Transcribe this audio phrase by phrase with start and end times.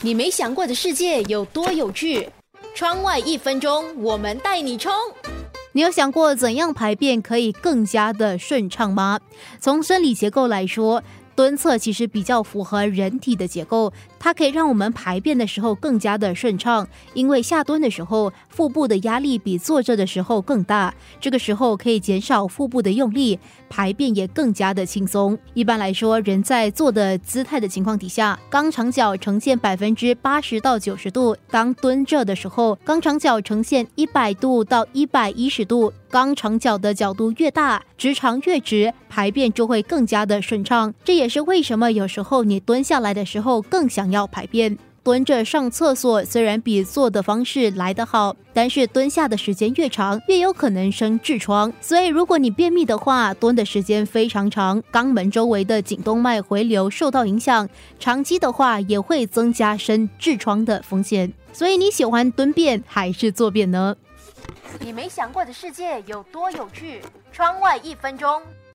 [0.00, 2.28] 你没想过的世界有多有趣？
[2.72, 4.92] 窗外一分钟，我们带你冲！
[5.72, 9.18] 你有想过怎样排便可以更加的顺畅吗？
[9.60, 11.02] 从生理结构来说。
[11.38, 16.84] 蹲厕其实比较符合人体的结构，它可以让我们排便的时候更加的顺畅。
[17.14, 25.38] 因为下蹲的时候，腹部的压力比坐着的时候更大，这个时候可以减少腹部的用力，排便也更加的轻松。
[25.54, 35.92] 一般来说，人在坐的姿态的情况底下，肛肠角呈现百分之八十到九十度；当蹲着的时候，肛肠角呈现一百度到一百一十度。
[36.10, 40.92] 肛肠角的角度越大，直肠越直，排便就会更加的顺畅。
[41.04, 44.78] 这也是为什么有时候你蹲下来的时候更想要排便。
[45.04, 51.72] 蹲着上厕所虽然比坐的方式来得好，但是蹲下的时间越长，越有可能生痔疮。
[51.80, 57.66] 所以如果你便秘的话，蹲的时间非常长，肛门周围的颈动脉回流受到影响，
[57.98, 61.32] 长期的话也会增加生痔疮的风险。
[61.54, 63.96] 所以你喜欢蹲便还是坐便呢？
[64.80, 67.02] 你没想过的世界有多有趣？
[67.32, 68.42] 窗外一分钟。